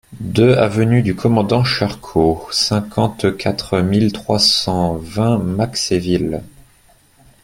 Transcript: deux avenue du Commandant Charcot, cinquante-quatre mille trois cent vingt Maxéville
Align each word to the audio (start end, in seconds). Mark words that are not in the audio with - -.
deux 0.19 0.55
avenue 0.55 1.03
du 1.03 1.15
Commandant 1.15 1.63
Charcot, 1.63 2.47
cinquante-quatre 2.49 3.81
mille 3.81 4.11
trois 4.11 4.39
cent 4.39 4.95
vingt 4.95 5.37
Maxéville 5.37 6.41